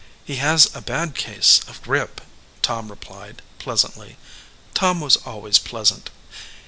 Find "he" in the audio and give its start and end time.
0.25-0.37